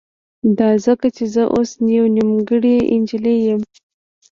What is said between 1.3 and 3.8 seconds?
زه اوس يوه نيمګړې نجلۍ يم.